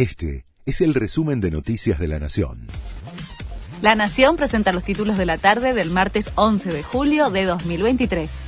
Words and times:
Este 0.00 0.46
es 0.64 0.80
el 0.80 0.94
resumen 0.94 1.42
de 1.42 1.50
Noticias 1.50 1.98
de 1.98 2.08
la 2.08 2.18
Nación. 2.18 2.66
La 3.82 3.94
Nación 3.94 4.36
presenta 4.36 4.72
los 4.72 4.82
títulos 4.82 5.18
de 5.18 5.26
la 5.26 5.36
tarde 5.36 5.74
del 5.74 5.90
martes 5.90 6.32
11 6.36 6.72
de 6.72 6.82
julio 6.82 7.28
de 7.28 7.44
2023. 7.44 8.46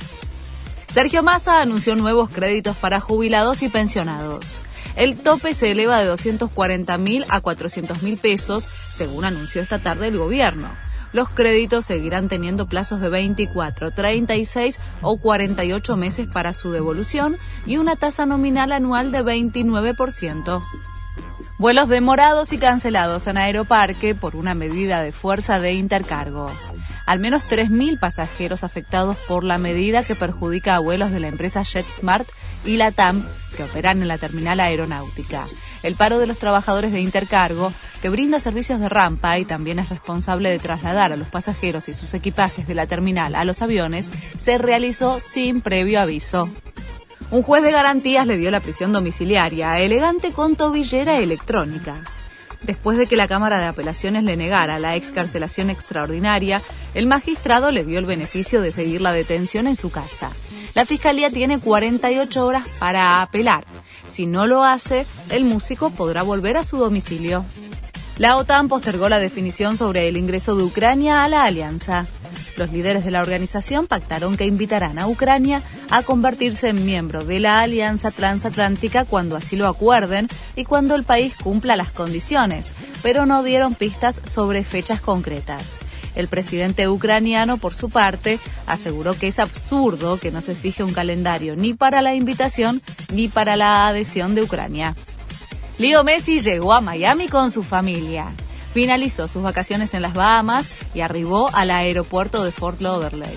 Sergio 0.91 1.21
Massa 1.21 1.61
anunció 1.61 1.95
nuevos 1.95 2.31
créditos 2.31 2.75
para 2.77 2.99
jubilados 2.99 3.61
y 3.61 3.69
pensionados. 3.69 4.61
El 4.95 5.15
tope 5.15 5.53
se 5.53 5.69
eleva 5.69 5.99
de 5.99 6.05
240 6.05 6.97
mil 6.97 7.23
a 7.29 7.39
400 7.39 8.01
mil 8.01 8.17
pesos, 8.17 8.67
según 8.91 9.23
anunció 9.23 9.61
esta 9.61 9.77
tarde 9.77 10.07
el 10.07 10.17
gobierno. 10.17 10.69
Los 11.11 11.29
créditos 11.29 11.85
seguirán 11.85 12.29
teniendo 12.29 12.65
plazos 12.65 12.99
de 12.99 13.09
24, 13.09 13.91
36 13.91 14.79
o 15.03 15.17
48 15.17 15.97
meses 15.97 16.27
para 16.27 16.55
su 16.55 16.71
devolución 16.71 17.37
y 17.67 17.77
una 17.77 17.95
tasa 17.95 18.25
nominal 18.25 18.71
anual 18.71 19.11
de 19.11 19.23
29%. 19.23 20.63
Vuelos 21.59 21.87
demorados 21.87 22.51
y 22.51 22.57
cancelados 22.57 23.27
en 23.27 23.37
Aeroparque 23.37 24.15
por 24.15 24.35
una 24.35 24.55
medida 24.55 25.01
de 25.01 25.11
fuerza 25.11 25.59
de 25.59 25.73
intercargo. 25.73 26.51
Al 27.05 27.19
menos 27.19 27.43
3.000 27.47 27.99
pasajeros 27.99 28.63
afectados 28.63 29.17
por 29.27 29.43
la 29.43 29.57
medida 29.59 30.03
que 30.03 30.15
perjudica 30.15 30.75
a 30.75 30.79
vuelos 30.79 31.11
de 31.11 31.19
la 31.19 31.27
empresa 31.27 31.63
JetSmart 31.63 32.27
y 32.65 32.77
la 32.77 32.91
TAM 32.91 33.25
que 33.55 33.63
operan 33.63 34.01
en 34.01 34.07
la 34.07 34.17
terminal 34.17 34.59
aeronáutica. 34.59 35.45
El 35.83 35.95
paro 35.95 36.17
de 36.17 36.27
los 36.27 36.39
trabajadores 36.39 36.91
de 36.91 37.01
Intercargo, 37.01 37.71
que 38.01 38.09
brinda 38.09 38.39
servicios 38.39 38.79
de 38.79 38.89
rampa 38.89 39.37
y 39.37 39.45
también 39.45 39.79
es 39.79 39.89
responsable 39.89 40.49
de 40.49 40.59
trasladar 40.59 41.13
a 41.13 41.17
los 41.17 41.27
pasajeros 41.27 41.87
y 41.87 41.93
sus 41.93 42.13
equipajes 42.13 42.67
de 42.67 42.75
la 42.75 42.87
terminal 42.87 43.35
a 43.35 43.45
los 43.45 43.61
aviones, 43.61 44.11
se 44.39 44.57
realizó 44.57 45.19
sin 45.19 45.61
previo 45.61 46.01
aviso. 46.01 46.49
Un 47.33 47.41
juez 47.41 47.63
de 47.63 47.71
garantías 47.71 48.27
le 48.27 48.37
dio 48.37 48.51
la 48.51 48.59
prisión 48.59 48.93
domiciliaria 48.93 49.79
elegante 49.79 50.31
con 50.33 50.55
tobillera 50.55 51.17
electrónica. 51.17 51.95
Después 52.61 52.95
de 52.95 53.07
que 53.07 53.15
la 53.15 53.27
Cámara 53.27 53.57
de 53.57 53.65
Apelaciones 53.65 54.23
le 54.23 54.37
negara 54.37 54.77
la 54.77 54.95
excarcelación 54.95 55.71
extraordinaria, 55.71 56.61
el 56.93 57.07
magistrado 57.07 57.71
le 57.71 57.85
dio 57.85 57.97
el 57.97 58.05
beneficio 58.05 58.61
de 58.61 58.71
seguir 58.71 59.01
la 59.01 59.13
detención 59.13 59.65
en 59.65 59.75
su 59.75 59.89
casa. 59.89 60.29
La 60.75 60.85
Fiscalía 60.85 61.31
tiene 61.31 61.57
48 61.57 62.45
horas 62.45 62.67
para 62.77 63.23
apelar. 63.23 63.65
Si 64.07 64.27
no 64.27 64.45
lo 64.45 64.63
hace, 64.63 65.07
el 65.31 65.43
músico 65.43 65.89
podrá 65.89 66.21
volver 66.21 66.57
a 66.57 66.63
su 66.63 66.77
domicilio. 66.77 67.43
La 68.17 68.37
OTAN 68.37 68.67
postergó 68.67 69.09
la 69.09 69.19
definición 69.19 69.75
sobre 69.75 70.07
el 70.07 70.17
ingreso 70.17 70.55
de 70.55 70.63
Ucrania 70.63 71.23
a 71.23 71.27
la 71.27 71.45
alianza. 71.45 72.05
Los 72.57 72.71
líderes 72.71 73.03
de 73.03 73.09
la 73.09 73.21
organización 73.21 73.87
pactaron 73.87 74.37
que 74.37 74.45
invitarán 74.45 74.99
a 74.99 75.07
Ucrania 75.07 75.63
a 75.89 76.03
convertirse 76.03 76.69
en 76.69 76.85
miembro 76.85 77.25
de 77.25 77.39
la 77.39 77.61
Alianza 77.61 78.11
Transatlántica 78.11 79.05
cuando 79.05 79.35
así 79.35 79.55
lo 79.55 79.67
acuerden 79.67 80.27
y 80.55 80.65
cuando 80.65 80.93
el 80.93 81.03
país 81.03 81.33
cumpla 81.35 81.75
las 81.75 81.91
condiciones, 81.91 82.75
pero 83.01 83.25
no 83.25 83.41
dieron 83.41 83.73
pistas 83.73 84.21
sobre 84.25 84.63
fechas 84.63 85.01
concretas. 85.01 85.79
El 86.13 86.27
presidente 86.27 86.87
ucraniano, 86.87 87.57
por 87.57 87.73
su 87.73 87.89
parte, 87.89 88.37
aseguró 88.67 89.15
que 89.15 89.29
es 89.29 89.39
absurdo 89.39 90.19
que 90.19 90.29
no 90.29 90.41
se 90.41 90.53
fije 90.53 90.83
un 90.83 90.93
calendario 90.93 91.55
ni 91.55 91.73
para 91.73 92.03
la 92.03 92.13
invitación 92.13 92.83
ni 93.11 93.29
para 93.29 93.55
la 93.55 93.87
adhesión 93.87 94.35
de 94.35 94.43
Ucrania. 94.43 94.95
Leo 95.79 96.03
Messi 96.03 96.39
llegó 96.39 96.73
a 96.73 96.81
Miami 96.81 97.27
con 97.27 97.49
su 97.49 97.63
familia. 97.63 98.27
Finalizó 98.73 99.27
sus 99.27 99.41
vacaciones 99.41 99.93
en 99.93 100.03
las 100.03 100.13
Bahamas 100.13 100.69
y 100.93 101.01
arribó 101.01 101.49
al 101.53 101.71
aeropuerto 101.71 102.43
de 102.43 102.51
Fort 102.51 102.81
Lauderdale. 102.81 103.33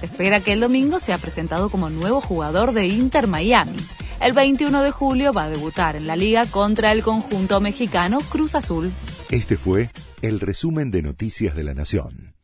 Se 0.00 0.06
espera 0.06 0.40
que 0.40 0.52
el 0.52 0.60
domingo 0.60 0.98
sea 0.98 1.18
presentado 1.18 1.70
como 1.70 1.88
nuevo 1.88 2.20
jugador 2.20 2.72
de 2.72 2.86
Inter 2.86 3.28
Miami. 3.28 3.76
El 4.20 4.32
21 4.32 4.82
de 4.82 4.90
julio 4.90 5.32
va 5.32 5.44
a 5.44 5.50
debutar 5.50 5.96
en 5.96 6.06
la 6.06 6.16
liga 6.16 6.46
contra 6.46 6.90
el 6.92 7.02
conjunto 7.02 7.60
mexicano 7.60 8.18
Cruz 8.30 8.54
Azul. 8.54 8.92
Este 9.30 9.56
fue 9.56 9.90
el 10.22 10.40
resumen 10.40 10.90
de 10.90 11.02
Noticias 11.02 11.54
de 11.54 11.64
la 11.64 11.74
Nación. 11.74 12.35